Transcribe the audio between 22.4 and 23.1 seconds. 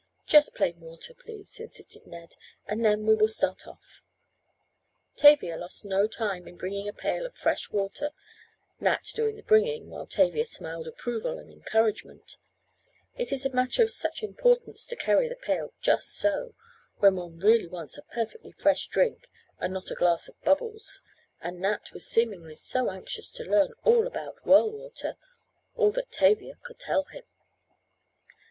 so